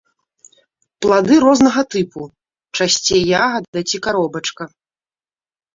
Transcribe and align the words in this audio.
Плады 1.05 1.35
рознага 1.43 1.81
тыпу, 1.97 2.21
часцей 2.81 3.23
ягада 3.45 3.79
ці 3.89 3.97
каробачка. 4.09 4.63